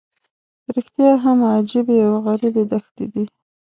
[0.75, 3.23] رښتیا هم عجیبې او غریبې دښتې دي.